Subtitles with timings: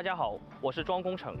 [0.00, 1.36] 大家好，我是庄工程。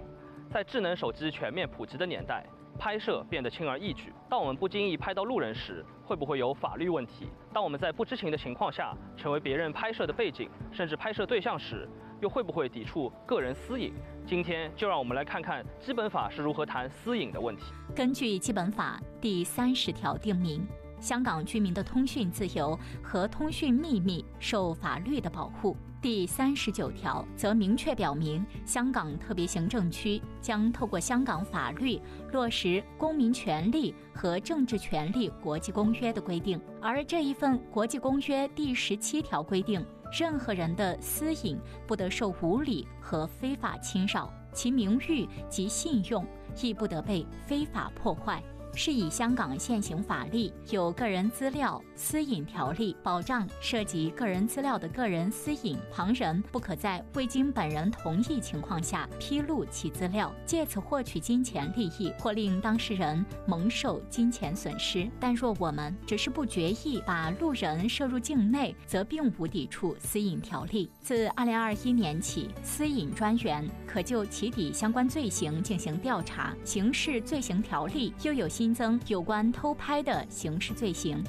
[0.50, 2.44] 在智能手机全面普及的年代，
[2.78, 4.12] 拍摄变得轻而易举。
[4.28, 7.26] 当我们不经意拍到路人时，会不会有法律问题？
[7.54, 11.88] 当我们在不知情的情况下成为别人拍摄的背景，甚至拍摄对象时，
[12.20, 13.94] 又会不会抵触个人私隐？
[14.26, 17.62] 今天就让我们来看看基本法是如何谈私隐的问题。
[17.96, 20.68] 根据基本法第三十条定明。
[21.00, 25.76] 香港居民的通讯自由和通讯秘密受法律的保护。
[26.02, 32.00] 第三十九条则明确表明，香港特别行政区将透过香港法律
[32.32, 36.58] 落实《公民权利和政治权利国际公约》的规定。
[36.80, 39.84] 而这一份国际公约第十七条规定，
[40.18, 46.26] 任何人的私隐不得受无理和非法侵扰，其名誉及信用
[46.62, 48.42] 亦不得被非法破坏。
[48.82, 65.06] 是以香港现行法律有《个人资料私隐条例》，保障涉及个人资料的个人私隐，旁人不可在未经本人同意情况下披露其资料，借此获取金钱利益或令当事人蒙受金钱损失。
[65.20, 70.90] 但若我们只是不决意把路人摄入境内，则并无抵触私隐条例。
[71.02, 76.56] 自二零二一年起，私隐专员可就其底相关罪行进行调查。
[76.64, 78.69] 刑事罪行条例又有新。
[78.72, 81.22] 增有关偷拍的刑事罪行。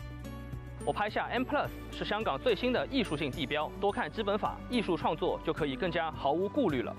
[0.85, 6.95] 我拍下 M Plus 是香港最新的艺术性地标，多看基本法，艺术创作就可以更加毫无顾虑了。